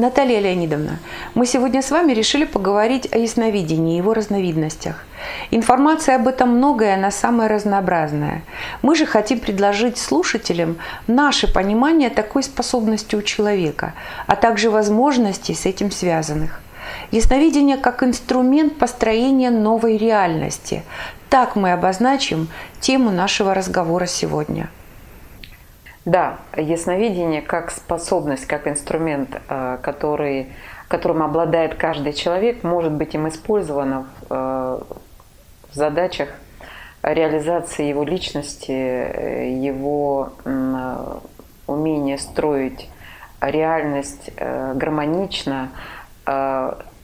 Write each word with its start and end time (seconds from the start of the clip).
Наталья 0.00 0.40
Леонидовна, 0.40 0.98
мы 1.34 1.44
сегодня 1.44 1.82
с 1.82 1.90
вами 1.90 2.12
решили 2.12 2.46
поговорить 2.46 3.06
о 3.12 3.18
ясновидении 3.18 3.96
и 3.96 3.96
его 3.98 4.14
разновидностях. 4.14 5.04
Информация 5.50 6.16
об 6.16 6.26
этом 6.26 6.56
многое, 6.56 6.94
она 6.94 7.10
самая 7.10 7.50
разнообразная. 7.50 8.40
Мы 8.80 8.96
же 8.96 9.04
хотим 9.04 9.40
предложить 9.40 9.98
слушателям 9.98 10.78
наше 11.06 11.52
понимание 11.52 12.08
такой 12.08 12.42
способности 12.42 13.14
у 13.14 13.20
человека, 13.20 13.92
а 14.26 14.36
также 14.36 14.70
возможностей 14.70 15.52
с 15.54 15.66
этим 15.66 15.90
связанных. 15.90 16.62
Ясновидение 17.10 17.76
как 17.76 18.02
инструмент 18.02 18.78
построения 18.78 19.50
новой 19.50 19.98
реальности. 19.98 20.82
Так 21.28 21.56
мы 21.56 21.72
обозначим 21.72 22.48
тему 22.80 23.10
нашего 23.10 23.52
разговора 23.52 24.06
сегодня– 24.06 24.70
да, 26.04 26.38
ясновидение 26.56 27.42
как 27.42 27.70
способность, 27.70 28.46
как 28.46 28.66
инструмент, 28.66 29.40
э, 29.48 29.78
который, 29.82 30.48
которым 30.88 31.22
обладает 31.22 31.74
каждый 31.74 32.12
человек, 32.14 32.64
может 32.64 32.92
быть 32.92 33.14
им 33.14 33.28
использовано 33.28 34.04
в, 34.04 34.26
э, 34.30 34.80
в 35.70 35.74
задачах 35.74 36.30
реализации 37.02 37.84
его 37.84 38.04
личности, 38.04 38.72
его 38.72 40.32
умения 41.66 42.18
строить 42.18 42.90
реальность 43.40 44.30
э, 44.36 44.74
гармонично. 44.74 45.70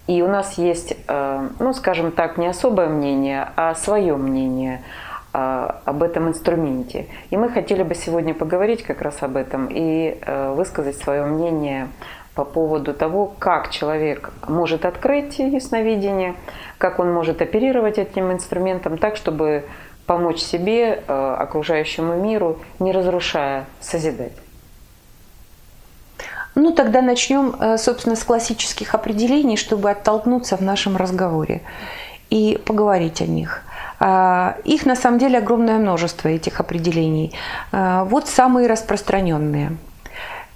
И 0.06 0.22
у 0.22 0.28
нас 0.28 0.56
есть, 0.58 0.96
ну, 1.08 1.72
скажем 1.72 2.12
так, 2.12 2.36
не 2.36 2.46
особое 2.46 2.88
мнение, 2.88 3.48
а 3.56 3.74
свое 3.74 4.16
мнение– 4.16 4.82
об 5.36 6.02
этом 6.02 6.28
инструменте. 6.28 7.08
И 7.28 7.36
мы 7.36 7.50
хотели 7.50 7.82
бы 7.82 7.94
сегодня 7.94 8.32
поговорить 8.32 8.82
как 8.82 9.02
раз 9.02 9.22
об 9.22 9.36
этом 9.36 9.68
и 9.70 10.18
э, 10.20 10.54
высказать 10.54 10.96
свое 10.96 11.24
мнение 11.24 11.88
по 12.34 12.44
поводу 12.44 12.94
того, 12.94 13.34
как 13.38 13.70
человек 13.70 14.30
может 14.48 14.86
открыть 14.86 15.38
ясновидение, 15.38 16.36
как 16.78 16.98
он 16.98 17.12
может 17.12 17.42
оперировать 17.42 17.98
этим 17.98 18.32
инструментом 18.32 18.96
так, 18.96 19.16
чтобы 19.16 19.64
помочь 20.06 20.40
себе, 20.40 21.02
э, 21.06 21.36
окружающему 21.38 22.14
миру, 22.14 22.58
не 22.78 22.92
разрушая, 22.92 23.66
созидать. 23.80 24.32
Ну, 26.54 26.72
тогда 26.72 27.02
начнем, 27.02 27.54
э, 27.60 27.76
собственно, 27.76 28.16
с 28.16 28.24
классических 28.24 28.94
определений, 28.94 29.58
чтобы 29.58 29.90
оттолкнуться 29.90 30.56
в 30.56 30.62
нашем 30.62 30.96
разговоре 30.96 31.60
и 32.30 32.58
поговорить 32.64 33.20
о 33.20 33.26
них. 33.26 33.65
А, 33.98 34.56
их 34.64 34.86
на 34.86 34.96
самом 34.96 35.18
деле 35.18 35.38
огромное 35.38 35.78
множество, 35.78 36.28
этих 36.28 36.60
определений. 36.60 37.32
А, 37.72 38.04
вот 38.04 38.28
самые 38.28 38.66
распространенные. 38.66 39.76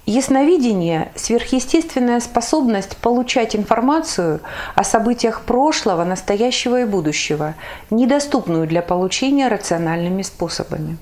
Ясновидение– 0.07 1.13
сверхъестественная 1.15 2.21
способность 2.21 2.97
получать 2.97 3.55
информацию 3.55 4.41
о 4.75 4.83
событиях 4.83 5.43
прошлого, 5.43 6.05
настоящего 6.05 6.81
и 6.81 6.85
будущего, 6.85 7.55
недоступную 7.91 8.67
для 8.67 8.83
получения 8.83 9.49
рациональными 9.49 10.23
способами. 10.23 10.97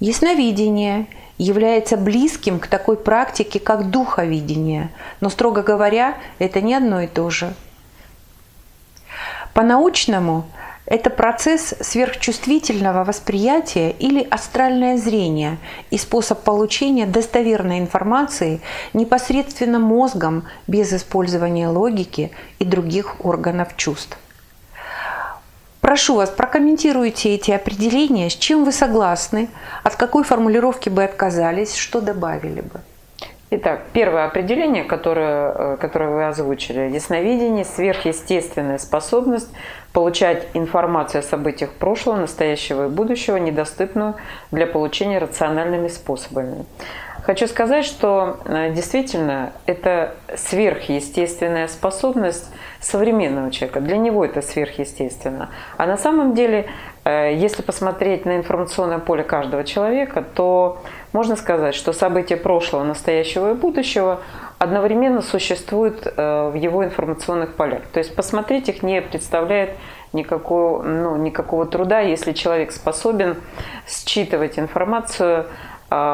Ясновидение 0.00 1.06
является 1.38 1.96
близким 1.96 2.58
к 2.58 2.66
такой 2.66 2.96
практике, 2.96 3.60
как 3.60 3.90
духовидение, 3.90 4.90
но, 5.20 5.28
строго 5.28 5.62
говоря, 5.62 6.16
это 6.38 6.60
не 6.60 6.74
одно 6.74 7.02
и 7.02 7.06
то 7.06 7.28
же– 7.30 7.52
по-научному 9.56 10.44
это 10.84 11.08
процесс 11.08 11.74
сверхчувствительного 11.80 13.04
восприятия 13.04 13.90
или 13.90 14.22
астральное 14.30 14.98
зрение 14.98 15.56
и 15.90 15.96
способ 15.96 16.42
получения 16.42 17.06
достоверной 17.06 17.78
информации 17.78 18.60
непосредственно 18.92 19.78
мозгом 19.78 20.44
без 20.66 20.92
использования 20.92 21.68
логики 21.68 22.32
и 22.58 22.66
других 22.66 23.24
органов 23.24 23.74
чувств. 23.78 24.18
Прошу 25.80 26.16
вас, 26.16 26.28
прокомментируйте 26.28 27.34
эти 27.34 27.50
определения, 27.50 28.28
с 28.28 28.34
чем 28.34 28.62
вы 28.62 28.72
согласны, 28.72 29.48
от 29.84 29.96
какой 29.96 30.22
формулировки 30.22 30.90
бы 30.90 31.02
отказались, 31.02 31.74
что 31.74 32.02
добавили 32.02 32.60
бы. 32.60 32.82
Итак, 33.58 33.86
первое 33.94 34.26
определение, 34.26 34.84
которое, 34.84 35.52
э, 35.54 35.76
которое 35.80 36.10
вы 36.10 36.26
озвучили. 36.26 36.90
Ясновидение– 36.92 37.64
сверхъестественная 37.64 38.76
способность 38.76 39.48
получать 39.94 40.46
информацию 40.52 41.20
о 41.20 41.22
событиях 41.22 41.70
прошлого, 41.70 42.16
настоящего 42.16 42.84
и 42.84 42.90
будущего, 42.90 43.38
недоступную 43.38 44.16
для 44.50 44.66
получения 44.66 45.16
рациональными 45.16 45.88
способами. 45.88 46.66
Хочу 47.26 47.48
сказать, 47.48 47.84
что 47.84 48.38
э, 48.44 48.70
действительно 48.72 49.52
это 49.66 50.14
сверхъестественная 50.36 51.66
способность 51.66 52.48
современного 52.80 53.50
человека. 53.50 53.80
Для 53.80 53.96
него 53.96 54.24
это 54.24 54.42
сверхъестественно. 54.42 55.50
А 55.76 55.86
на 55.86 55.96
самом 55.96 56.34
деле, 56.34 56.66
э, 57.04 57.34
если 57.34 57.62
посмотреть 57.62 58.26
на 58.26 58.36
информационное 58.36 59.00
поле 59.00 59.24
каждого 59.24 59.64
человека, 59.64 60.24
то 60.36 60.78
можно 61.12 61.34
сказать, 61.34 61.74
что 61.74 61.92
события 61.92 62.36
прошлого, 62.36 62.84
настоящего 62.84 63.50
и 63.50 63.54
будущего 63.54 64.20
одновременно 64.60 65.20
существуют 65.20 66.06
э, 66.06 66.50
в 66.50 66.54
его 66.54 66.84
информационных 66.84 67.56
полях. 67.56 67.82
То 67.92 67.98
есть 67.98 68.14
посмотреть 68.14 68.68
их 68.68 68.84
не 68.84 69.02
представляет 69.02 69.70
никакого, 70.12 70.80
ну, 70.84 71.16
никакого 71.16 71.66
труда, 71.66 71.98
если 71.98 72.32
человек 72.32 72.70
способен 72.70 73.36
считывать 73.88 74.60
информацию 74.60 75.46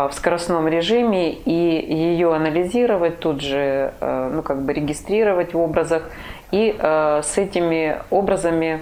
в 0.08 0.10
скоростном 0.12 0.68
режиме 0.68 1.32
и 1.32 1.50
ее 1.50 2.34
анализировать, 2.34 3.20
тут 3.20 3.40
же 3.40 3.92
ну, 4.00 4.42
как 4.42 4.62
бы 4.62 4.72
регистрировать 4.72 5.54
в 5.54 5.58
образах 5.58 6.10
и 6.50 6.76
э, 6.78 7.20
с 7.24 7.38
этими 7.38 7.98
образами 8.10 8.80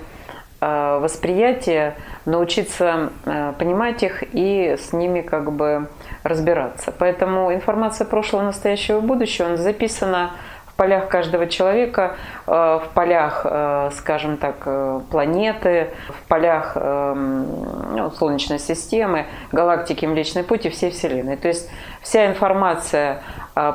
восприятия 0.60 1.94
научиться 2.26 3.12
понимать 3.58 4.02
их 4.02 4.22
и 4.34 4.76
с 4.78 4.92
ними 4.92 5.22
как 5.22 5.52
бы 5.52 5.88
разбираться. 6.22 6.92
Поэтому 6.92 7.54
информация 7.54 8.06
прошлого, 8.06 8.42
настоящего 8.42 8.98
и 8.98 9.00
будущего 9.00 9.56
записана 9.56 10.32
полях 10.80 11.08
каждого 11.08 11.46
человека, 11.46 12.16
в 12.46 12.84
полях, 12.94 13.44
скажем 13.92 14.38
так, 14.38 14.66
планеты, 15.10 15.90
в 16.08 16.26
полях 16.26 16.74
ну, 16.74 18.10
Солнечной 18.12 18.58
системы, 18.58 19.26
галактики, 19.52 20.06
Млечной 20.06 20.42
Пути, 20.42 20.70
всей 20.70 20.90
Вселенной. 20.90 21.36
То 21.36 21.48
есть 21.48 21.70
вся 22.00 22.26
информация 22.26 23.22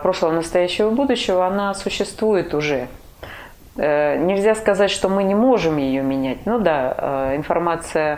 прошлого, 0.01 0.31
настоящего 0.31 0.89
и 0.89 0.95
будущего, 0.95 1.45
она 1.45 1.75
существует 1.75 2.55
уже. 2.55 2.87
Э, 3.77 4.17
нельзя 4.17 4.55
сказать, 4.55 4.89
что 4.89 5.09
мы 5.09 5.23
не 5.23 5.35
можем 5.35 5.77
ее 5.77 6.01
менять. 6.01 6.45
Ну 6.45 6.59
да, 6.59 6.95
э, 6.97 7.35
информация 7.35 8.13
э, 8.15 8.17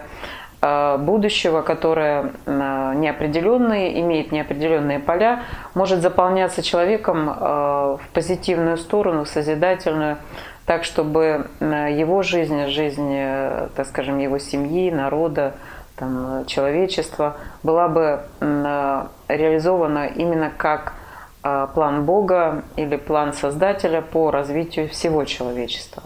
будущего, 0.99 1.61
которая 1.61 2.31
неопределенные, 2.45 3.99
имеет 4.01 4.31
неопределенные 4.31 4.99
поля, 4.99 5.43
может 5.73 6.01
заполняться 6.01 6.61
человеком 6.61 7.27
в 7.27 8.01
позитивную 8.13 8.77
сторону, 8.77 9.23
в 9.23 9.29
созидательную, 9.29 10.17
так, 10.65 10.83
чтобы 10.83 11.47
его 11.59 12.23
жизнь, 12.23 12.65
жизнь, 12.67 13.15
так 13.75 13.85
скажем, 13.87 14.17
его 14.17 14.37
семьи, 14.37 14.91
народа, 14.91 15.53
там, 15.95 16.45
человечества 16.45 17.37
была 17.63 17.87
бы 17.87 18.21
реализована 18.39 20.07
именно 20.07 20.51
как 20.55 20.93
план 21.73 22.03
Бога 22.05 22.63
или 22.75 22.97
план 22.97 23.33
Создателя 23.33 24.01
по 24.01 24.29
развитию 24.31 24.89
всего 24.89 25.23
человечества. 25.23 26.03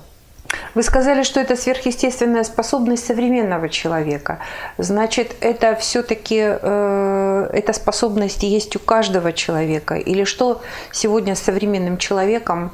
Вы 0.75 0.83
сказали, 0.83 1.23
что 1.23 1.39
это 1.39 1.55
сверхъестественная 1.55 2.43
способность 2.43 3.05
современного 3.05 3.67
человека. 3.69 4.39
Значит, 4.77 5.35
это 5.41 5.75
все-таки 5.75 6.39
э, 6.39 7.49
эта 7.53 7.73
способность 7.73 8.43
есть 8.43 8.75
у 8.75 8.79
каждого 8.79 9.33
человека? 9.33 9.95
Или 9.95 10.23
что 10.23 10.61
сегодня 10.91 11.35
с 11.35 11.39
современным 11.39 11.97
человеком 11.97 12.71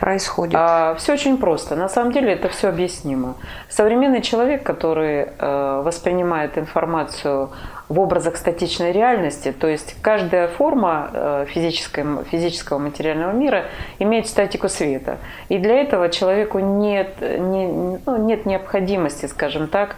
происходит? 0.00 0.54
А, 0.56 0.94
все 0.96 1.14
очень 1.14 1.38
просто. 1.38 1.76
На 1.76 1.88
самом 1.88 2.12
деле 2.12 2.32
это 2.32 2.48
все 2.48 2.68
объяснимо. 2.68 3.34
Современный 3.68 4.22
человек, 4.22 4.62
который 4.62 5.28
э, 5.38 5.82
воспринимает 5.84 6.58
информацию 6.58 7.50
в 7.88 7.98
образах 7.98 8.36
статичной 8.36 8.92
реальности, 8.92 9.52
то 9.52 9.66
есть 9.66 9.96
каждая 10.00 10.48
форма 10.48 11.10
э, 11.12 11.46
физического, 11.48 12.24
физического 12.24 12.78
материального 12.78 13.32
мира 13.32 13.64
имеет 13.98 14.26
статику 14.28 14.68
света. 14.68 15.18
И 15.48 15.58
для 15.58 15.80
этого 15.80 16.08
человеку 16.08 16.60
нет, 16.60 17.20
не, 17.20 17.98
ну, 18.06 18.16
нет 18.24 18.46
необходимости, 18.46 19.26
скажем 19.26 19.66
так, 19.66 19.96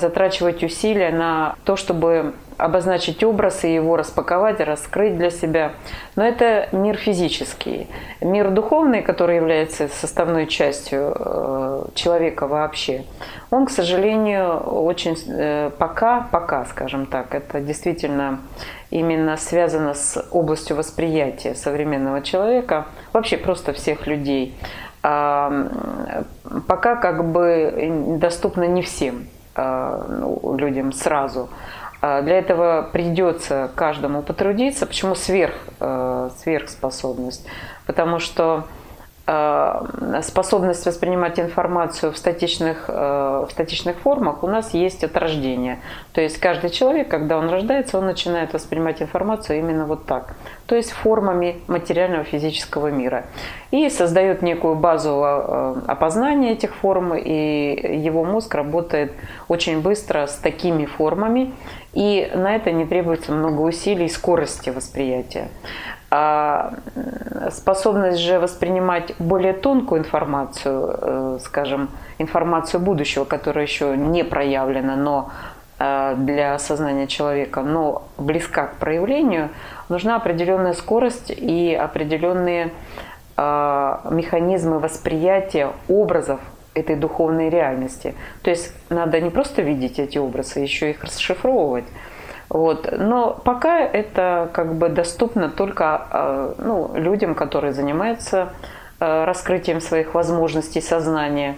затрачивать 0.00 0.64
усилия 0.64 1.10
на 1.10 1.56
то, 1.64 1.76
чтобы 1.76 2.32
обозначить 2.56 3.24
образ 3.24 3.64
и 3.64 3.74
его 3.74 3.96
распаковать, 3.96 4.60
раскрыть 4.60 5.18
для 5.18 5.30
себя. 5.30 5.72
Но 6.16 6.24
это 6.24 6.68
мир 6.72 6.96
физический. 6.96 7.88
Мир 8.20 8.50
духовный, 8.50 9.02
который 9.02 9.36
является 9.36 9.88
составной 9.88 10.46
частью 10.46 11.14
э, 11.18 11.84
человека 11.94 12.46
вообще, 12.46 13.04
он, 13.50 13.66
к 13.66 13.70
сожалению, 13.70 14.58
очень 14.58 15.16
э, 15.28 15.70
пока, 15.76 16.28
пока, 16.30 16.64
скажем 16.66 17.06
так, 17.06 17.34
это 17.34 17.60
действительно 17.60 18.40
именно 18.90 19.36
связано 19.36 19.94
с 19.94 20.24
областью 20.30 20.76
восприятия 20.76 21.54
современного 21.54 22.22
человека, 22.22 22.86
вообще 23.12 23.36
просто 23.38 23.72
всех 23.72 24.06
людей, 24.06 24.54
а, 25.02 25.68
пока 26.68 26.94
как 26.94 27.32
бы 27.32 28.18
доступно 28.20 28.64
не 28.64 28.82
всем 28.82 29.24
а, 29.24 29.41
ну, 30.08 30.56
людям 30.56 30.92
сразу. 30.92 31.48
А 32.00 32.22
для 32.22 32.38
этого 32.38 32.88
придется 32.92 33.70
каждому 33.74 34.22
потрудиться. 34.22 34.86
Почему 34.86 35.14
сверх, 35.14 35.54
сверхспособность? 36.42 37.46
Потому 37.86 38.18
что 38.18 38.64
Э, 38.64 38.81
способность 40.22 40.84
воспринимать 40.84 41.38
информацию 41.38 42.12
в 42.12 42.18
статичных, 42.18 42.86
э, 42.88 43.46
в 43.48 43.52
статичных 43.52 43.96
формах 43.98 44.42
у 44.42 44.48
нас 44.48 44.74
есть 44.74 45.04
от 45.04 45.16
рождения. 45.16 45.78
То 46.12 46.20
есть 46.20 46.38
каждый 46.38 46.70
человек, 46.70 47.08
когда 47.08 47.38
он 47.38 47.48
рождается, 47.48 47.98
он 47.98 48.06
начинает 48.06 48.52
воспринимать 48.52 49.00
информацию 49.00 49.60
именно 49.60 49.86
вот 49.86 50.06
так. 50.06 50.34
То 50.66 50.74
есть 50.74 50.90
формами 50.90 51.60
материального 51.68 52.24
физического 52.24 52.88
мира. 52.88 53.24
И 53.70 53.88
создает 53.90 54.42
некую 54.42 54.74
базу 54.74 55.22
э, 55.24 55.74
опознания 55.86 56.52
этих 56.52 56.74
форм, 56.74 57.14
и 57.14 57.98
его 58.04 58.24
мозг 58.24 58.52
работает 58.54 59.12
очень 59.46 59.80
быстро 59.82 60.26
с 60.26 60.34
такими 60.34 60.84
формами, 60.84 61.54
и 61.92 62.28
на 62.34 62.56
это 62.56 62.72
не 62.72 62.86
требуется 62.86 63.30
много 63.30 63.60
усилий 63.60 64.06
и 64.06 64.08
скорости 64.08 64.70
восприятия. 64.70 65.48
А 66.14 66.74
способность 67.50 68.18
же 68.18 68.38
воспринимать 68.38 69.14
более 69.18 69.54
тонкую 69.54 70.02
информацию, 70.02 70.98
э, 71.00 71.38
скажем, 71.40 71.88
информацию 72.18 72.82
будущего, 72.82 73.24
которая 73.24 73.64
еще 73.64 73.96
не 73.96 74.22
проявлена, 74.22 74.94
но 74.94 75.30
э, 75.78 76.14
для 76.18 76.58
сознания 76.58 77.06
человека, 77.06 77.62
но 77.62 78.02
близка 78.18 78.66
к 78.66 78.74
проявлению, 78.74 79.48
нужна 79.88 80.16
определенная 80.16 80.74
скорость 80.74 81.30
и 81.30 81.74
определенные 81.74 82.72
э, 83.38 83.96
механизмы 84.10 84.80
восприятия 84.80 85.70
образов 85.88 86.40
этой 86.74 86.96
духовной 86.96 87.48
реальности. 87.48 88.14
То 88.42 88.50
есть 88.50 88.74
надо 88.90 89.18
не 89.18 89.30
просто 89.30 89.62
видеть 89.62 89.98
эти 89.98 90.18
образы, 90.18 90.60
еще 90.60 90.90
их 90.90 91.02
расшифровывать. 91.04 91.86
Вот. 92.52 92.86
Но 92.98 93.40
пока 93.44 93.80
это 93.80 94.50
как 94.52 94.74
бы 94.74 94.90
доступно 94.90 95.48
только 95.48 96.06
а, 96.10 96.54
ну, 96.58 96.90
людям, 96.94 97.34
которые 97.34 97.72
занимаются 97.72 98.52
а, 99.00 99.24
раскрытием 99.24 99.80
своих 99.80 100.12
возможностей 100.12 100.82
сознания. 100.82 101.56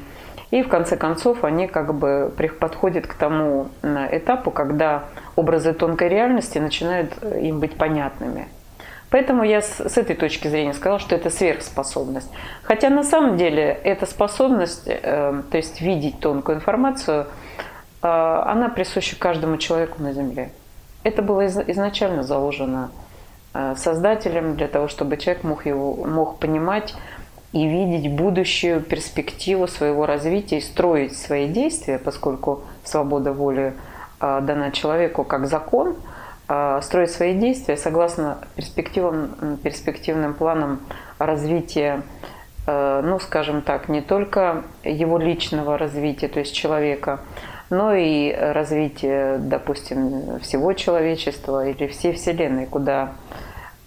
И 0.52 0.62
в 0.62 0.68
конце 0.68 0.96
концов 0.96 1.42
они 1.42 1.66
как 1.66 1.92
бы 1.94 2.32
подходят 2.60 3.08
к 3.08 3.14
тому 3.14 3.70
этапу, 3.82 4.52
когда 4.52 5.02
образы 5.34 5.72
тонкой 5.72 6.10
реальности 6.10 6.58
начинают 6.58 7.12
э, 7.22 7.40
им 7.40 7.58
быть 7.58 7.74
понятными. 7.74 8.46
Поэтому 9.10 9.42
я 9.42 9.62
с, 9.62 9.80
с 9.80 9.98
этой 9.98 10.14
точки 10.14 10.46
зрения 10.46 10.74
сказала, 10.74 11.00
что 11.00 11.16
это 11.16 11.28
сверхспособность. 11.28 12.30
Хотя 12.62 12.88
на 12.88 13.02
самом 13.02 13.36
деле 13.36 13.80
эта 13.82 14.06
способность, 14.06 14.84
э, 14.86 15.42
то 15.50 15.56
есть 15.56 15.80
видеть 15.80 16.20
тонкую 16.20 16.58
информацию, 16.58 17.26
э, 18.02 18.06
она 18.06 18.68
присуща 18.68 19.18
каждому 19.18 19.56
человеку 19.56 20.00
на 20.00 20.12
Земле. 20.12 20.52
Это 21.04 21.20
было 21.20 21.46
изначально 21.46 22.22
заложено 22.22 22.90
э, 23.52 23.74
создателем 23.76 24.56
для 24.56 24.68
того, 24.68 24.88
чтобы 24.88 25.18
человек 25.18 25.44
мог, 25.44 25.66
его, 25.66 25.94
мог 26.06 26.38
понимать 26.38 26.94
и 27.52 27.66
видеть 27.68 28.10
будущую 28.10 28.80
перспективу 28.80 29.68
своего 29.68 30.06
развития 30.06 30.58
и 30.58 30.60
строить 30.62 31.16
свои 31.16 31.46
действия, 31.46 31.98
поскольку 31.98 32.62
свобода 32.84 33.34
воли 33.34 33.74
э, 34.20 34.40
дана 34.40 34.70
человеку 34.70 35.24
как 35.24 35.46
закон, 35.46 35.94
э, 36.48 36.80
строить 36.82 37.10
свои 37.10 37.38
действия 37.38 37.76
согласно 37.76 38.38
перспективам, 38.56 39.58
перспективным 39.62 40.32
планам 40.32 40.80
развития, 41.18 42.02
ну, 42.66 43.18
скажем 43.20 43.60
так, 43.60 43.90
не 43.90 44.00
только 44.00 44.62
его 44.84 45.18
личного 45.18 45.76
развития, 45.76 46.28
то 46.28 46.40
есть 46.40 46.54
человека, 46.54 47.20
но 47.70 47.94
и 47.94 48.32
развитие, 48.32 49.38
допустим, 49.38 50.38
всего 50.40 50.72
человечества 50.72 51.66
или 51.68 51.86
всей 51.86 52.12
Вселенной, 52.12 52.66
куда 52.66 53.12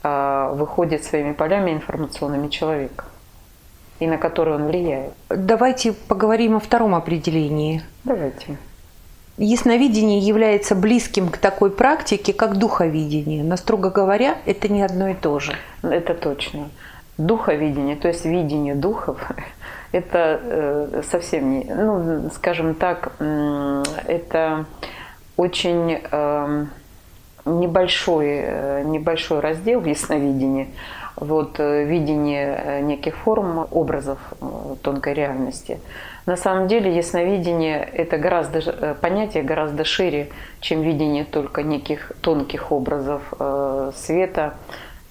а, 0.04 0.52
выходит 0.54 1.04
своими 1.04 1.34
полями 1.34 1.72
информационными 1.72 2.50
человек 2.50 3.06
и 4.00 4.08
на 4.08 4.18
который 4.18 4.56
он 4.56 4.68
влияет. 4.68 5.14
Давайте 5.30 5.94
поговорим 5.94 6.56
о 6.56 6.60
втором 6.60 6.96
определении. 6.96 7.82
Давайте. 8.04 8.58
Ясновидение 9.38 10.20
является 10.20 10.76
близким 10.76 11.30
к 11.30 11.38
такой 11.38 11.70
практике, 11.70 12.34
как 12.34 12.58
духовидение, 12.58 13.44
но, 13.44 13.56
строго 13.56 13.92
говоря, 13.92 14.38
это 14.46 14.68
не 14.68 14.82
одно 14.82 15.10
и 15.10 15.14
то 15.14 15.40
же. 15.40 15.56
Это 15.84 16.16
точно. 16.16 16.70
Духовидение, 17.18 17.96
то 17.96 18.08
есть 18.08 18.26
видение 18.26 18.74
духов, 18.74 19.32
это 19.92 20.40
э, 20.42 21.02
совсем 21.10 21.52
не, 21.52 21.64
ну, 21.64 22.30
скажем 22.34 22.76
так, 22.76 23.14
это 23.20 24.66
очень 25.38 26.02
эм, 26.12 26.70
небольшой, 27.46 28.28
э, 28.28 28.84
небольшой 28.84 29.40
раздел 29.40 29.80
в 29.80 29.86
ясновидении, 29.86 30.74
вот, 31.16 31.60
э, 31.60 31.86
видение 31.86 32.82
неких 32.82 33.16
форм, 33.16 33.68
образов 33.72 34.20
тонкой 34.82 35.14
реальности. 35.14 35.80
На 36.26 36.36
самом 36.36 36.68
деле 36.68 36.94
ясновидение– 36.94 37.82
это 37.94 38.18
гораздо, 38.18 38.96
понятие 38.96 39.44
гораздо 39.44 39.86
шире, 39.86 40.28
чем 40.60 40.82
видение 40.82 41.24
только 41.24 41.64
неких 41.64 42.12
тонких 42.20 42.74
образов 42.74 43.22
света, 43.96 44.56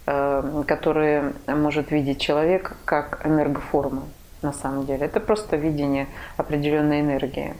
которые 0.04 1.32
может 1.46 1.90
видеть 1.90 2.20
человек 2.20 2.76
как 2.84 3.24
энергоформы 3.24 4.02
на 4.42 4.52
самом 4.52 4.86
деле. 4.86 5.06
Это 5.06 5.20
просто 5.20 5.56
видение 5.56 6.06
определенной 6.36 7.00
энергии, 7.00 7.54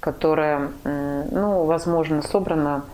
которая, 0.00 0.70
ну, 0.84 1.64
возможно, 1.64 2.22
собрана 2.22 2.84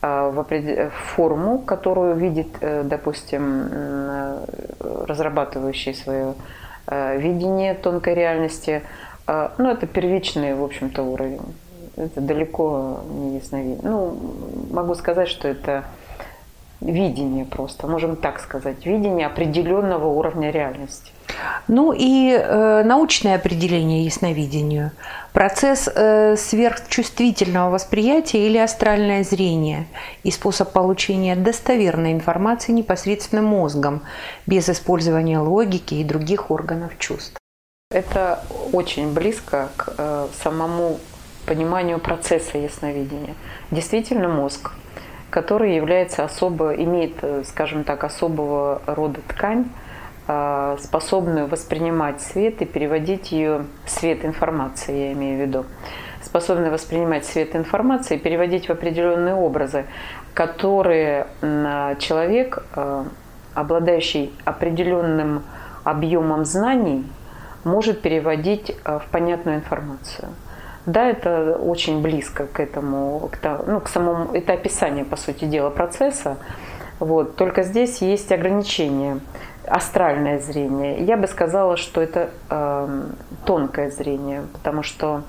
а, 0.00 0.30
в 0.30 0.90
форму, 1.14 1.58
которую 1.58 2.16
видит, 2.16 2.48
э, 2.60 2.82
допустим, 2.82 3.70
разрабатывающий 4.80 5.94
свое 5.94 6.34
э, 6.88 7.18
видение 7.18 7.74
тонкой 7.74 8.14
реальности. 8.14 8.82
Ну, 9.28 9.70
это 9.70 9.86
первичный, 9.86 10.54
в 10.54 10.64
общем-то, 10.64 11.04
уровень. 11.04 11.40
Это 11.96 12.20
далеко 12.20 13.00
не 13.08 13.36
ясновидение. 13.36 13.78
Ну, 13.82 14.18
могу 14.72 14.96
сказать, 14.96 15.28
что 15.28 15.46
это 15.46 15.84
видение 16.80 17.44
просто, 17.44 17.86
можем 17.86 18.16
так 18.16 18.40
сказать, 18.40 18.84
видение 18.84 19.26
определенного 19.26 20.08
уровня 20.08 20.50
реальности. 20.50 21.11
Ну 21.68 21.92
и 21.92 22.32
э, 22.32 22.82
научное 22.84 23.36
определение 23.36 24.04
ясновидению. 24.04 24.90
Процесс 25.32 25.88
э, 25.94 26.36
сверхчувствительного 26.36 27.70
восприятия 27.70 28.46
или 28.46 28.58
астральное 28.58 29.24
зрение 29.24 29.86
и 30.22 30.30
способ 30.30 30.72
получения 30.72 31.36
достоверной 31.36 32.12
информации 32.12 32.72
непосредственно 32.72 33.42
мозгом, 33.42 34.02
без 34.46 34.68
использования 34.68 35.38
логики 35.38 35.94
и 35.94 36.04
других 36.04 36.50
органов 36.50 36.98
чувств. 36.98 37.38
Это 37.90 38.42
очень 38.72 39.12
близко 39.12 39.68
к 39.76 39.94
э, 39.98 40.26
самому 40.42 40.98
пониманию 41.46 41.98
процесса 41.98 42.58
ясновидения. 42.58 43.34
Действительно 43.70 44.28
мозг, 44.28 44.72
который 45.30 45.74
является 45.76 46.24
особо, 46.24 46.74
имеет, 46.74 47.16
э, 47.22 47.42
скажем 47.46 47.84
так, 47.84 48.04
особого 48.04 48.82
рода 48.86 49.20
ткань, 49.28 49.66
способную 50.26 51.48
воспринимать 51.48 52.20
свет 52.20 52.62
и 52.62 52.64
переводить 52.64 53.32
ее, 53.32 53.66
свет 53.86 54.24
информации 54.24 55.06
я 55.06 55.12
имею 55.12 55.38
в 55.38 55.40
виду, 55.48 55.64
способную 56.22 56.70
воспринимать 56.70 57.26
свет 57.26 57.56
информации 57.56 58.16
и 58.16 58.18
переводить 58.18 58.68
в 58.68 58.70
определенные 58.70 59.34
образы, 59.34 59.84
которые 60.34 61.26
человек, 61.98 62.64
а, 62.74 63.04
обладающий 63.54 64.32
определенным 64.44 65.42
объемом 65.84 66.44
знаний, 66.44 67.04
может 67.64 68.00
переводить 68.00 68.74
а, 68.84 68.98
в 68.98 69.06
понятную 69.06 69.58
информацию. 69.58 70.28
Да, 70.86 71.08
это 71.08 71.56
очень 71.60 72.02
близко 72.02 72.46
к 72.46 72.58
этому, 72.58 73.30
к, 73.30 73.64
ну, 73.66 73.80
к 73.80 73.88
самому, 73.88 74.32
это 74.32 74.54
описание, 74.54 75.04
по 75.04 75.16
сути 75.16 75.44
дела, 75.44 75.70
процесса. 75.70 76.38
Вот. 76.98 77.36
Только 77.36 77.62
здесь 77.62 78.00
есть 78.00 78.32
ограничения 78.32 79.20
астральное 79.66 80.38
зрение. 80.38 81.02
Я 81.04 81.16
бы 81.16 81.26
сказала, 81.26 81.76
что 81.76 82.00
это 82.00 82.30
э, 82.50 83.02
тонкое 83.44 83.90
зрение, 83.90 84.42
потому 84.52 84.82
что 84.82 85.22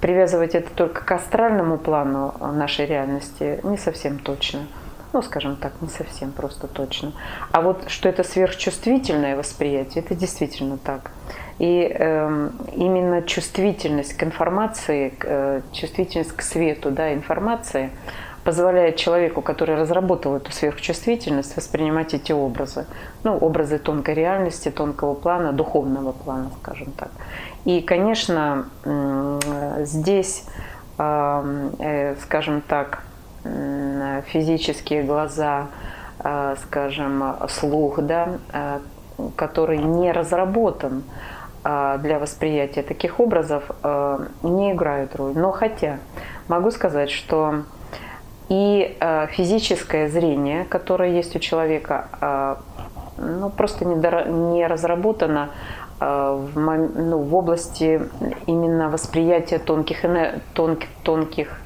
привязывать 0.00 0.54
это 0.54 0.70
только 0.70 1.04
к 1.04 1.12
астральному 1.12 1.78
плану 1.78 2.34
нашей 2.40 2.86
реальности 2.86 3.60
не 3.62 3.76
совсем 3.76 4.18
точно. 4.18 4.66
Ну, 5.12 5.20
скажем 5.20 5.56
так, 5.56 5.72
не 5.82 5.88
совсем 5.88 6.32
просто 6.32 6.66
точно. 6.66 7.12
А 7.50 7.60
вот 7.60 7.88
что 7.88 8.08
это 8.08 8.24
сверхчувствительное 8.24 9.36
восприятие, 9.36 10.02
это 10.02 10.14
действительно 10.14 10.78
так. 10.78 11.10
И 11.58 11.94
э, 11.94 12.50
именно 12.74 13.22
чувствительность 13.22 14.14
к 14.14 14.22
информации, 14.24 15.12
э, 15.22 15.60
чувствительность 15.72 16.32
к 16.32 16.40
свету, 16.40 16.90
да, 16.90 17.12
информации 17.12 17.90
позволяет 18.44 18.96
человеку, 18.96 19.40
который 19.40 19.76
разработал 19.76 20.36
эту 20.36 20.50
сверхчувствительность, 20.52 21.56
воспринимать 21.56 22.14
эти 22.14 22.32
образы. 22.32 22.86
Ну, 23.22 23.36
образы 23.36 23.78
тонкой 23.78 24.14
реальности, 24.14 24.70
тонкого 24.70 25.14
плана, 25.14 25.52
духовного 25.52 26.12
плана, 26.12 26.50
скажем 26.60 26.92
так. 26.92 27.10
И, 27.64 27.80
конечно, 27.80 28.66
здесь, 29.78 30.44
э, 30.98 32.14
скажем 32.22 32.62
так, 32.62 33.04
физические 34.26 35.02
глаза, 35.02 35.68
э, 36.20 36.56
скажем, 36.62 37.36
слух, 37.48 38.00
да, 38.00 38.38
э, 38.52 38.78
который 39.36 39.78
не 39.78 40.10
разработан 40.12 41.04
для 41.64 42.18
восприятия 42.18 42.82
таких 42.82 43.20
образов, 43.20 43.70
не 44.42 44.72
играют 44.72 45.14
роль. 45.14 45.32
Но 45.36 45.52
хотя 45.52 45.98
могу 46.48 46.72
сказать, 46.72 47.08
что 47.08 47.62
и 48.52 48.96
физическое 49.30 50.08
зрение, 50.08 50.64
которое 50.64 51.10
есть 51.10 51.34
у 51.34 51.38
человека, 51.38 52.58
ну, 53.16 53.50
просто 53.50 53.84
не 53.84 54.66
разработано 54.66 55.50
Э, 56.02 56.36
в, 56.54 56.58
ну, 56.58 57.18
в 57.18 57.34
области 57.34 58.00
именно 58.46 58.90
восприятия 58.90 59.58
тонких, 59.58 60.04
тонких, 60.52 60.88
тонких 61.04 61.60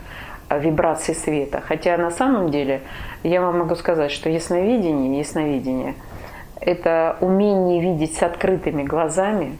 э, 0.50 0.60
вибраций 0.60 1.14
света. 1.14 1.62
Хотя 1.66 1.96
на 1.96 2.10
самом 2.10 2.50
деле 2.50 2.82
я 3.22 3.40
вам 3.40 3.60
могу 3.60 3.74
сказать, 3.76 4.10
что 4.10 4.28
ясновидение, 4.28 5.18
ясновидение– 5.18 5.94
это 6.60 7.16
умение 7.20 7.80
видеть 7.80 8.16
с 8.16 8.22
открытыми 8.22 8.82
глазами, 8.82 9.58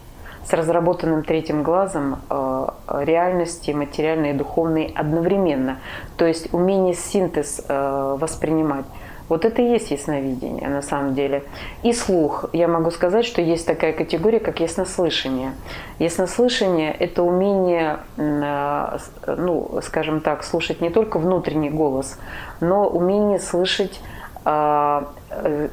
с 0.49 0.53
разработанным 0.53 1.23
третьим 1.23 1.63
глазом 1.63 2.21
э, 2.31 2.69
реальности 3.05 3.73
материальной 3.73 4.31
и 4.31 4.33
духовной 4.35 4.93
одновременно. 4.95 5.79
То 6.17 6.27
есть 6.27 6.53
умение 6.55 6.95
синтез 6.95 7.63
воспринимать. 7.69 8.87
Вот 9.29 9.45
это 9.45 9.61
и 9.61 9.71
есть 9.71 9.91
ясновидение 9.91 10.69
на 10.69 10.83
самом 10.83 11.15
деле. 11.15 11.43
И 11.83 11.93
слух. 11.93 12.47
Я 12.53 12.69
могу 12.69 12.91
сказать, 12.91 13.25
что 13.25 13.43
есть 13.43 13.67
такая 13.67 13.93
категория, 13.93 14.39
как 14.39 14.61
яснослышание. 14.61 15.53
Яснослышание– 15.99 16.93
это 16.99 17.23
умение, 17.23 17.99
э, 18.17 18.99
ну, 19.27 19.81
скажем 19.83 20.21
так, 20.21 20.45
слушать 20.45 20.81
не 20.81 20.91
только 20.91 21.19
внутренний 21.19 21.71
голос, 21.71 22.19
но 22.61 22.87
умение 22.87 23.41
слышать 23.41 24.01
э, 24.01 24.01
э, 24.01 24.16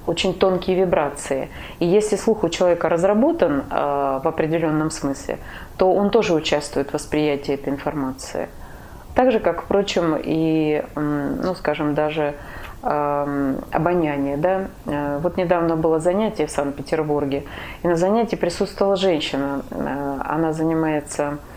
очень 0.07 0.33
тонкие 0.33 0.75
вибрации. 0.77 1.49
И 1.77 1.85
если 1.85 2.15
слух 2.15 2.43
у 2.43 2.49
человека 2.49 2.89
разработан 2.89 3.63
в 3.69 4.27
определенном 4.27 4.89
смысле, 4.89 5.37
то 5.77 5.93
он 5.93 6.09
тоже 6.09 6.33
участвует 6.33 6.89
в 6.89 6.93
восприятии 6.93 7.53
этой 7.53 7.69
информации. 7.69 8.49
Так 9.13 9.31
же, 9.31 9.39
как, 9.39 9.61
впрочем, 9.61 10.17
и, 10.19 10.83
ну, 10.95 11.53
скажем, 11.53 11.93
даже 11.93 12.33
обоняние. 12.83 14.37
Да? 14.37 14.67
Э, 14.85 15.19
вот 15.19 15.37
недавно 15.37 15.77
было 15.77 15.99
занятие 15.99 16.47
в 16.47 16.51
Санкт-Петербурге, 16.51 17.43
и 17.81 17.87
на 17.87 17.95
занятии 17.95 18.35
присутствовала 18.35 18.97
женщина. 18.97 19.61
Э, 19.71 20.19
она 20.25 20.51
занимается 20.51 21.23
э, 21.23 21.52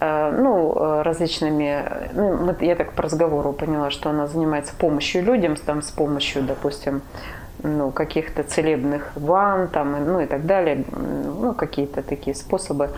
ну, 0.00 1.02
различными, 1.02 1.84
ну, 2.14 2.54
я 2.60 2.74
так 2.74 2.92
по 2.92 3.02
разговору 3.02 3.52
поняла, 3.52 3.90
что 3.90 4.10
она 4.10 4.26
занимается 4.26 4.74
помощью 4.74 5.22
людям, 5.22 5.56
там, 5.56 5.82
с 5.82 5.90
помощью, 5.90 6.42
допустим, 6.42 7.02
ну, 7.64 7.90
каких-то 7.90 8.42
целебных 8.42 9.12
ванн, 9.14 9.68
там, 9.68 10.04
ну 10.04 10.20
и 10.20 10.26
так 10.26 10.46
далее, 10.46 10.84
ну, 10.92 11.54
какие-то 11.54 12.02
такие 12.02 12.34
способы. 12.36 12.90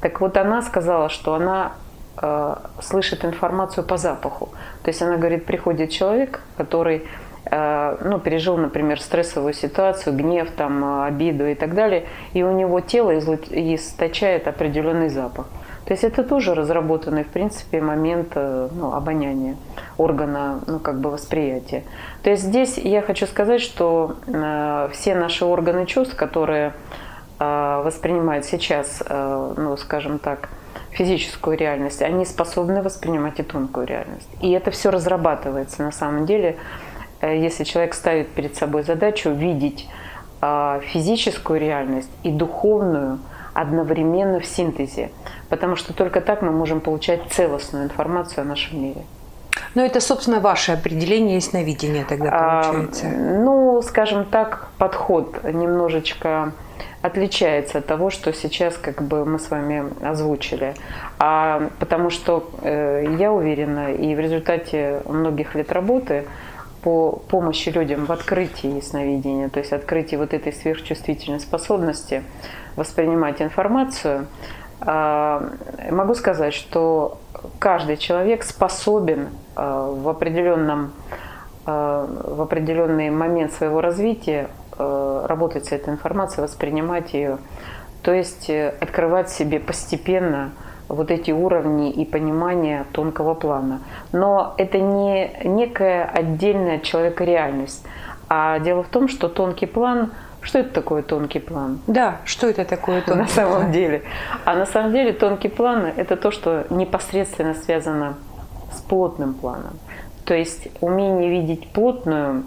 Так 0.00 0.20
вот 0.20 0.36
она 0.36 0.62
сказала, 0.62 1.08
что 1.08 1.34
она 1.34 1.72
э, 2.20 2.56
слышит 2.82 3.24
информацию 3.24 3.84
по 3.84 3.96
запаху. 3.96 4.50
То 4.82 4.88
есть 4.88 5.02
она 5.02 5.16
говорит, 5.16 5.44
приходит 5.44 5.90
человек, 5.90 6.40
который 6.56 7.06
э, 7.44 7.96
ну, 8.04 8.18
пережил, 8.18 8.56
например, 8.56 9.00
стрессовую 9.00 9.54
ситуацию, 9.54 10.16
гнев, 10.16 10.50
там, 10.56 11.02
обиду 11.02 11.46
и 11.46 11.54
так 11.54 11.74
далее, 11.74 12.06
и 12.32 12.42
у 12.42 12.52
него 12.52 12.80
тело 12.80 13.16
источает 13.16 14.48
определенный 14.48 15.08
запах. 15.08 15.46
То 15.88 15.94
есть 15.94 16.04
это 16.04 16.22
тоже 16.22 16.54
разработанный, 16.54 17.24
в 17.24 17.28
принципе, 17.28 17.80
момент 17.80 18.32
э, 18.34 18.68
ну, 18.70 18.92
обоняния, 18.92 19.56
органа, 19.96 20.60
ну, 20.66 20.80
как 20.80 21.00
бы 21.00 21.10
восприятия. 21.10 21.82
То 22.22 22.28
есть 22.28 22.42
здесь 22.42 22.76
я 22.76 23.00
хочу 23.00 23.26
сказать, 23.26 23.62
что 23.62 24.16
э, 24.26 24.90
все 24.92 25.14
наши 25.14 25.46
органы 25.46 25.86
чувств, 25.86 26.14
которые 26.14 26.74
э, 27.38 27.82
воспринимают 27.82 28.44
сейчас, 28.44 29.02
э, 29.02 29.54
ну, 29.56 29.78
скажем 29.78 30.18
так, 30.18 30.50
физическую 30.90 31.56
реальность, 31.56 32.02
они 32.02 32.26
способны 32.26 32.82
воспринимать 32.82 33.40
и 33.40 33.42
тонкую 33.42 33.86
реальность. 33.86 34.28
И 34.42 34.50
это 34.50 34.70
все 34.70 34.90
разрабатывается 34.90 35.82
на 35.82 35.92
самом 35.92 36.26
деле, 36.26 36.56
э, 37.22 37.34
если 37.38 37.64
человек 37.64 37.94
ставит 37.94 38.28
перед 38.28 38.54
собой 38.56 38.82
задачу 38.82 39.30
видеть 39.30 39.88
а, 40.42 40.80
физическую 40.80 41.58
реальность 41.58 42.10
и 42.24 42.30
духовную 42.30 43.20
одновременно 43.60 44.40
в 44.40 44.46
синтезе. 44.46 45.10
Потому 45.48 45.76
что 45.76 45.92
только 45.92 46.20
так 46.20 46.42
мы 46.42 46.52
можем 46.52 46.80
получать 46.80 47.20
целостную 47.30 47.84
информацию 47.84 48.42
о 48.42 48.44
нашем 48.44 48.82
мире. 48.82 49.02
Но 49.74 49.84
это, 49.84 50.00
собственно, 50.00 50.40
ваше 50.40 50.72
определение 50.72 51.36
ясновидения 51.36 52.04
тогда 52.04 52.30
а, 52.32 52.62
получается. 52.62 53.06
А, 53.06 53.10
ну, 53.10 53.82
скажем 53.82 54.24
так, 54.24 54.68
подход 54.78 55.42
немножечко 55.44 56.52
отличается 57.02 57.78
от 57.78 57.86
того, 57.86 58.10
что 58.10 58.32
сейчас 58.32 58.76
как 58.76 59.02
бы 59.02 59.24
мы 59.24 59.38
с 59.38 59.50
вами 59.50 59.84
озвучили. 60.04 60.74
А, 61.18 61.70
потому 61.80 62.10
что 62.10 62.48
э, 62.62 63.16
я 63.18 63.32
уверена, 63.32 63.92
и 63.92 64.14
в 64.14 64.20
результате 64.20 65.02
многих 65.06 65.54
лет 65.54 65.72
работы 65.72 66.26
по 66.82 67.12
помощи 67.28 67.70
людям 67.70 68.06
в 68.06 68.12
открытии 68.12 68.76
ясновидения, 68.76 69.48
то 69.48 69.58
есть 69.58 69.72
открытии 69.72 70.16
вот 70.16 70.32
этой 70.32 70.52
сверхчувствительной 70.52 71.40
способности 71.40 72.22
воспринимать 72.78 73.42
информацию, 73.42 74.26
э, 74.80 75.50
могу 75.90 76.14
сказать, 76.14 76.54
что 76.54 77.18
каждый 77.58 77.96
человек 77.96 78.44
способен 78.44 79.28
э, 79.56 79.94
в 79.96 80.08
определенном 80.08 80.92
э, 81.66 82.06
в 82.36 82.40
определенный 82.40 83.10
момент 83.10 83.52
своего 83.52 83.80
развития 83.80 84.48
работать 84.78 85.66
с 85.66 85.72
этой 85.72 85.92
информацией, 85.92 86.42
воспринимать 86.42 87.12
ее. 87.12 87.38
То 88.02 88.12
есть 88.12 88.48
э, 88.48 88.74
открывать 88.80 89.30
себе 89.30 89.60
постепенно 89.60 90.52
вот 90.88 91.10
эти 91.10 91.30
уровни 91.30 91.90
и 91.90 92.04
понимание 92.04 92.86
тонкого 92.92 93.34
плана. 93.34 93.80
Но 94.12 94.54
это 94.56 94.78
не 94.78 95.30
некая 95.44 96.04
отдельная 96.04 96.78
человека 96.78 97.24
реальность. 97.24 97.84
А 98.28 98.58
дело 98.60 98.82
в 98.82 98.88
том, 98.88 99.08
что 99.08 99.28
тонкий 99.28 99.66
план 99.66 100.12
что 100.42 100.60
это 100.60 100.70
такое 100.70 101.02
тонкий 101.02 101.40
план? 101.40 101.80
Да, 101.86 102.18
что 102.24 102.46
это 102.46 102.64
такое 102.64 103.02
тонкий 103.02 103.22
На 103.22 103.28
самом 103.28 103.60
план? 103.60 103.72
деле. 103.72 104.02
А 104.44 104.54
на 104.54 104.66
самом 104.66 104.92
деле 104.92 105.12
тонкий 105.12 105.48
план– 105.48 105.86
это 105.96 106.16
то, 106.16 106.30
что 106.30 106.66
непосредственно 106.70 107.54
связано 107.54 108.16
с 108.72 108.80
плотным 108.80 109.34
планом. 109.34 109.78
То 110.24 110.34
есть 110.34 110.68
умение 110.80 111.30
видеть 111.30 111.68
плотную 111.70 112.44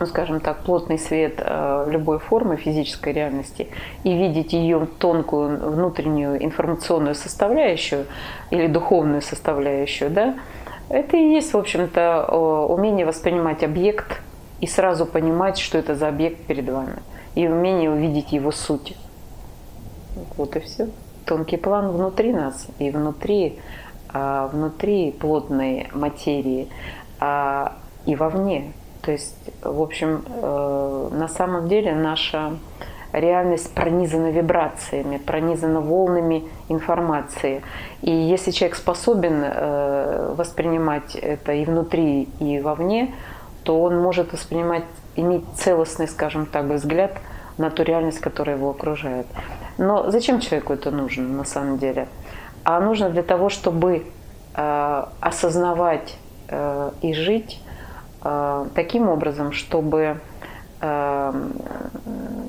ну, 0.00 0.06
скажем 0.06 0.40
так, 0.40 0.64
плотный 0.64 0.98
свет 0.98 1.34
э, 1.38 1.86
любой 1.88 2.18
формы 2.18 2.56
физической 2.56 3.12
реальности 3.12 3.68
и 4.02 4.12
видеть 4.12 4.52
ее 4.52 4.88
тонкую 4.98 5.70
внутреннюю 5.70 6.44
информационную 6.44 7.14
составляющую 7.14 8.06
или 8.50 8.66
духовную 8.66 9.22
составляющую, 9.22 10.10
да, 10.10 10.34
это 10.88 11.16
и 11.16 11.32
есть, 11.32 11.54
в 11.54 11.56
общем-то, 11.56 12.26
умение 12.68 13.06
воспринимать 13.06 13.62
объект 13.62 14.20
и 14.64 14.66
сразу 14.66 15.04
понимать, 15.04 15.58
что 15.58 15.76
это 15.76 15.94
за 15.94 16.08
объект 16.08 16.46
перед 16.46 16.66
вами, 16.70 17.02
и 17.34 17.46
умение 17.46 17.90
увидеть 17.90 18.32
его 18.32 18.50
суть. 18.50 18.96
Вот 20.38 20.56
и 20.56 20.60
все. 20.60 20.88
Тонкий 21.26 21.58
план 21.58 21.90
внутри 21.90 22.32
нас 22.32 22.66
и 22.78 22.90
внутри, 22.90 23.58
а, 24.08 24.46
внутри 24.46 25.12
плотной 25.12 25.88
материи 25.92 26.68
а, 27.20 27.74
и 28.06 28.16
вовне. 28.16 28.72
То 29.02 29.12
есть, 29.12 29.36
в 29.60 29.82
общем, 29.82 30.24
э, 30.26 31.08
на 31.12 31.28
самом 31.28 31.68
деле 31.68 31.94
наша 31.94 32.52
реальность 33.12 33.74
пронизана 33.74 34.30
вибрациями, 34.30 35.18
пронизана 35.18 35.82
волнами 35.82 36.44
информации. 36.70 37.60
И 38.00 38.10
если 38.10 38.50
человек 38.50 38.78
способен 38.78 39.42
э, 39.44 40.34
воспринимать 40.34 41.16
это 41.16 41.52
и 41.52 41.66
внутри, 41.66 42.30
и 42.40 42.60
вовне, 42.60 43.14
то 43.64 43.82
он 43.82 44.00
может 44.00 44.32
воспринимать, 44.32 44.84
иметь 45.16 45.44
целостный, 45.56 46.06
скажем 46.06 46.46
так, 46.46 46.66
взгляд 46.66 47.18
на 47.58 47.70
ту 47.70 47.82
реальность, 47.82 48.20
которая 48.20 48.56
его 48.56 48.70
окружает. 48.70 49.26
Но 49.78 50.10
зачем 50.10 50.40
человеку 50.40 50.72
это 50.72 50.90
нужно 50.90 51.24
на 51.24 51.44
самом 51.44 51.78
деле? 51.78 52.08
а 52.64 52.80
нужно 52.80 53.10
для 53.10 53.22
того, 53.22 53.50
чтобы 53.50 54.06
э, 54.54 55.04
осознавать 55.20 56.16
э, 56.48 56.90
и 57.02 57.12
жить 57.12 57.60
э, 58.22 58.66
таким 58.74 59.08
образом, 59.08 59.52
чтобы 59.52 60.18
э, 60.80 61.32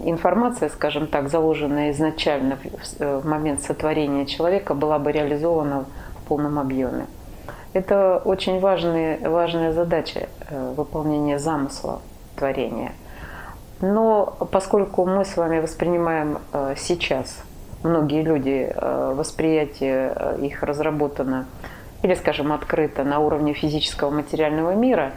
информация, 0.05 0.69
скажем 0.69 1.07
так, 1.07 1.29
заложенная 1.29 1.91
изначально 1.91 2.57
в, 2.57 3.21
в 3.21 3.27
момент 3.27 3.61
сотворения 3.61 4.25
человека, 4.25 4.73
была 4.73 4.99
бы 4.99 5.11
реализована 5.11 5.85
в 6.21 6.27
полном 6.27 6.59
объеме. 6.59 7.07
Это 7.75 8.21
очень 8.23 8.61
важная, 8.61 9.19
важная 9.29 9.73
задача 9.73 10.29
э, 10.49 10.73
выполнения 10.77 11.37
замысла 11.37 11.99
творения. 12.37 12.93
Но 13.81 14.37
поскольку 14.49 15.05
мы 15.05 15.25
с 15.25 15.35
вами 15.35 15.59
воспринимаем 15.59 16.37
э, 16.53 16.75
сейчас, 16.77 17.43
многие 17.83 18.21
люди, 18.21 18.71
э, 18.73 19.13
восприятие 19.17 20.37
их 20.41 20.63
разработано 20.63 21.47
или, 22.01 22.13
скажем, 22.13 22.53
открыто 22.53 23.03
на 23.03 23.19
уровне 23.19 23.51
физического 23.51 24.09
материального 24.09 24.73
мира, 24.73 25.11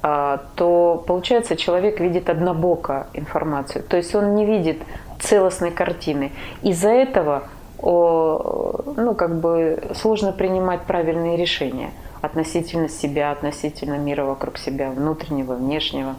то 0.00 1.04
получается 1.06 1.56
человек 1.56 2.00
видит 2.00 2.30
однобоко 2.30 3.08
информацию. 3.12 3.84
То 3.84 3.98
есть 3.98 4.14
он 4.14 4.34
не 4.34 4.46
видит 4.46 4.78
целостной 5.18 5.72
картины. 5.72 6.32
Из-за 6.62 6.88
этого 6.88 7.42
ну, 7.82 9.14
как 9.14 9.40
бы 9.40 9.82
сложно 9.94 10.32
принимать 10.32 10.82
правильные 10.82 11.36
решения 11.36 11.92
относительно 12.20 12.88
себя, 12.88 13.32
относительно 13.32 13.96
мира 13.96 14.24
вокруг 14.24 14.58
себя, 14.58 14.90
внутреннего, 14.90 15.54
внешнего, 15.54 16.16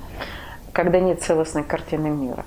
когда 0.73 0.99
нет 0.99 1.21
целостной 1.21 1.63
картины 1.63 2.09
мира. 2.09 2.45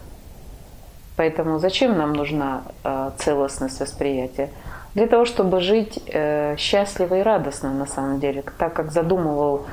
Поэтому 1.17 1.59
зачем 1.59 1.97
нам 1.97 2.13
нужна 2.13 2.63
э, 2.83 3.13
целостность 3.19 3.81
восприятия? 3.81 4.51
Для 4.95 5.07
того, 5.07 5.25
чтобы 5.25 5.61
жить 5.61 6.03
э, 6.07 6.57
счастливо 6.57 7.21
и 7.21 7.23
радостно 7.23 7.73
на 7.73 7.87
самом 7.87 8.19
деле, 8.19 8.43
так 8.59 8.75
как 8.75 8.91
задумывал 8.91 9.67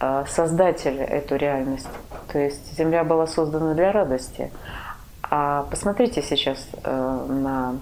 э, 0.00 0.24
Создатель 0.28 0.98
эту 0.98 1.36
реальность. 1.36 1.88
То 2.32 2.38
есть 2.38 2.76
Земля 2.76 3.04
была 3.04 3.26
создана 3.26 3.74
для 3.74 3.92
радости. 3.92 4.50
А 5.30 5.66
посмотрите 5.70 6.22
сейчас 6.22 6.66
на 6.84 7.74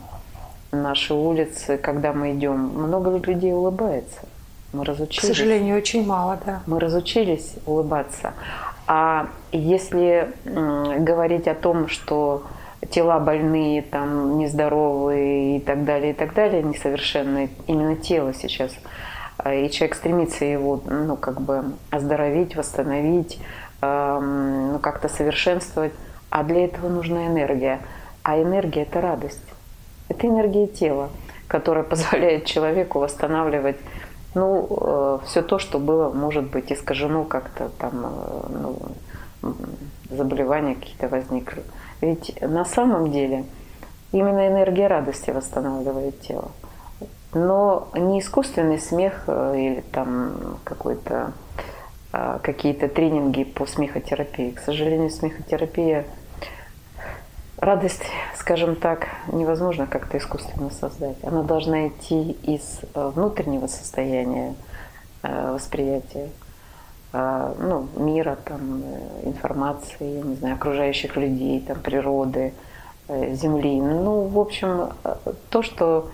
наши 0.73 1.15
улицы, 1.15 1.79
когда 1.79 2.13
мы 2.13 2.35
идем, 2.35 2.59
много 2.59 3.11
людей 3.17 3.53
улыбается. 3.53 4.21
Мы 4.73 4.85
разучились. 4.85 5.23
К 5.23 5.27
сожалению, 5.27 5.77
очень 5.77 6.07
мало, 6.07 6.39
да. 6.45 6.63
Мы 6.67 6.81
разучились 6.81 7.55
улыбаться. 7.67 8.35
А 8.87 9.29
если 9.53 10.33
говорить 10.45 11.49
о 11.49 11.55
том, 11.55 11.89
что 11.89 12.45
тела 12.91 13.19
больные, 13.19 13.83
там, 13.83 14.39
нездоровые 14.39 15.57
и 15.57 15.61
так 15.61 15.85
далее, 15.85 16.11
и 16.11 16.15
так 16.15 16.35
далее, 16.35 16.63
несовершенные, 16.63 17.49
именно 17.67 17.97
тело 17.97 18.33
сейчас, 18.35 18.73
а, 19.39 19.55
и 19.55 19.71
человек 19.71 19.97
стремится 19.97 20.45
его, 20.45 20.81
ну, 20.87 21.17
как 21.17 21.41
бы 21.41 21.65
оздоровить, 21.91 22.55
восстановить, 22.57 23.41
ну, 23.83 24.79
как-то 24.81 25.09
совершенствовать, 25.09 25.93
а 26.31 26.43
для 26.43 26.65
этого 26.65 26.89
нужна 26.89 27.27
энергия. 27.27 27.81
А 28.23 28.41
энергия– 28.41 28.83
это 28.85 29.01
радость. 29.01 29.43
Это 30.09 30.27
энергия 30.27 30.67
тела, 30.67 31.11
которая 31.49 31.85
позволяет 31.93 32.45
человеку 32.45 32.99
восстанавливать 32.99 33.77
ну, 34.37 34.69
э, 34.69 35.19
все 35.25 35.43
то, 35.43 35.59
что 35.59 35.79
было, 35.79 36.11
может 36.13 36.51
быть, 36.51 36.71
искажено 36.71 37.25
как-то 37.25 37.71
там, 37.79 38.05
э, 38.05 38.77
ну, 39.43 39.53
заболевания 40.11 40.75
какие-то 40.75 41.09
возникли. 41.09 41.63
Ведь 42.03 42.39
на 42.43 42.67
самом 42.67 43.11
деле 43.11 43.47
именно 44.13 44.47
энергия 44.47 44.89
радости 44.89 45.31
восстанавливает 45.31 46.21
тело. 46.21 46.51
Но 47.33 47.89
не 47.95 48.21
искусственный 48.21 48.79
смех 48.79 49.25
э, 49.27 49.55
или 49.57 49.81
там 49.81 50.59
какой-то 50.65 51.33
какие-то 52.43 52.89
тренинги 52.89 53.45
по 53.45 53.67
смехотерапии. 53.67 54.53
К 54.53 54.61
сожалению, 54.61 55.11
смехотерапия 55.11 56.07
Радость, 57.59 58.03
скажем 58.37 58.77
так, 58.77 59.09
невозможно 59.33 59.87
как-то 59.87 60.19
искусственно 60.19 60.71
создать. 60.71 61.17
Она 61.23 61.43
должна 61.43 61.89
идти 61.89 62.33
из 62.43 62.81
э, 62.93 63.09
внутреннего 63.15 63.67
состояния 63.67 64.55
э, 65.23 65.53
восприятия 65.53 66.29
э, 67.15 67.55
ну, 67.59 67.89
мира, 67.97 68.37
там, 68.45 68.83
информации, 69.23 70.21
не 70.21 70.35
знаю, 70.35 70.57
окружающих 70.57 71.17
людей, 71.17 71.61
там, 71.67 71.81
природы, 71.81 72.53
земли. 73.09 73.81
Ну, 73.81 74.25
в 74.25 74.39
общем, 74.39 74.91
то, 75.49 75.63
что 75.63 76.11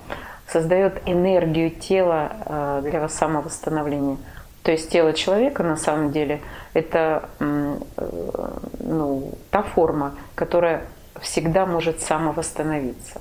создает 0.46 1.02
энергию 1.07 1.70
тела 1.70 2.81
для 2.83 3.09
самовосстановления. 3.09 4.18
То 4.62 4.70
есть 4.70 4.90
тело 4.90 5.14
человека 5.14 5.62
на 5.62 5.78
самом 5.78 6.12
деле 6.12 6.42
это 6.74 7.31
ну, 7.40 9.33
та 9.50 9.62
форма, 9.62 10.12
которая 10.35 10.85
всегда 11.22 11.66
может 11.66 12.00
самовосстановиться. 12.00 13.20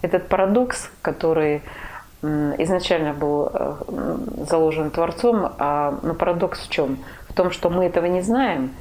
Этот 0.00 0.28
парадокс, 0.28 0.90
который 1.02 1.62
изначально 2.22 3.12
был 3.12 3.50
э, 3.52 3.74
заложен 4.48 4.90
Творцом, 4.90 5.52
а 5.58 5.98
но 6.02 6.14
парадокс 6.14 6.66
в 6.66 6.70
чем? 6.70 6.98
В 7.28 7.34
том, 7.34 7.50
что 7.50 7.68
мы 7.68 7.86
этого 7.86 8.06
не 8.06 8.20
знаем 8.20 8.74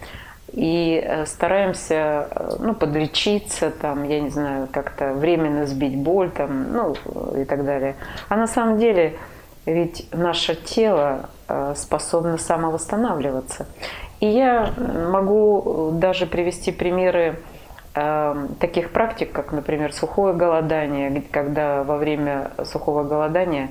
и 0.51 1.01
э, 1.03 1.25
стараемся 1.25 2.27
э, 2.29 2.55
ну, 2.59 2.75
подлечиться, 2.75 3.71
там, 3.71 4.03
я 4.03 4.19
не 4.19 4.29
знаю, 4.29 4.67
как-то 4.71 5.13
временно 5.13 5.65
сбить 5.65 5.97
боль 5.97 6.29
там, 6.29 6.71
ну, 6.71 6.95
и 7.35 7.45
так 7.45 7.65
далее. 7.65 7.95
А 8.29 8.35
на 8.35 8.47
самом 8.47 8.77
деле 8.77 9.15
ведь 9.65 10.07
наше 10.11 10.55
тело 10.55 11.29
способно 11.75 12.39
самовосстанавливаться. 12.39 13.67
И 14.19 14.25
я 14.25 14.71
могу 14.77 15.91
даже 15.93 16.25
привести 16.25 16.71
примеры 16.71 17.37
таких 17.93 18.91
практик, 18.91 19.31
как, 19.31 19.51
например, 19.51 19.93
сухое 19.93 20.33
голодание, 20.33 21.23
когда 21.29 21.83
во 21.83 21.97
время 21.97 22.51
сухого 22.63 23.03
голодания 23.03 23.69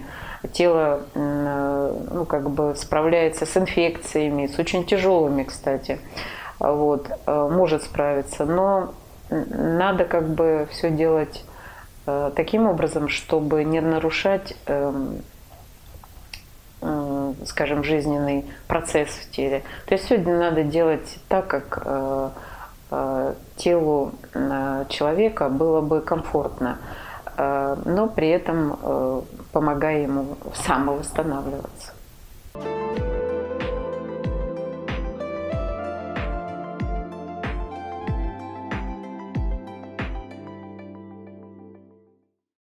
тело 0.52 1.02
э, 1.14 2.06
ну, 2.10 2.24
как 2.24 2.50
бы 2.50 2.74
справляется 2.76 3.46
с 3.46 3.56
инфекциями, 3.56 4.46
с 4.46 4.58
очень 4.58 4.84
тяжелыми, 4.84 5.44
кстати, 5.44 6.00
вот, 6.58 7.10
э, 7.26 7.48
может 7.50 7.82
справиться, 7.82 8.44
но 8.46 8.94
надо 9.28 10.04
как 10.04 10.28
бы 10.28 10.66
все 10.70 10.90
делать 10.90 11.44
э, 12.06 12.30
таким 12.34 12.66
образом, 12.66 13.08
чтобы 13.08 13.64
не 13.64 13.80
нарушать 13.80 14.56
эм, 14.66 15.22
скажем, 17.44 17.84
жизненный 17.84 18.46
процесс 18.66 19.10
в 19.10 19.30
теле. 19.30 19.62
То 19.84 19.94
есть 19.94 20.08
сегодня 20.08 20.38
надо 20.38 20.62
делать 20.62 21.18
так, 21.28 21.46
как 21.46 22.32
телу 23.56 24.12
э, 24.34 24.84
человека 24.88 25.48
было 25.48 25.80
бы 25.80 26.00
комфортно, 26.00 26.78
э, 27.36 27.76
но 27.84 28.08
при 28.08 28.28
этом 28.28 29.24
помогая 29.52 30.02
ему 30.02 30.36
самовосстанавливаться. 30.54 31.92